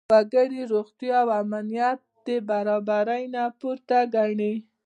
[0.13, 4.53] وګړي روغتیا او امنیت د برابرۍ نه پورته ګڼي.